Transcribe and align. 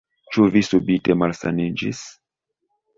Ĉu 0.35 0.47
vi 0.55 0.63
subite 0.69 1.17
malsaniĝis? 1.25 2.05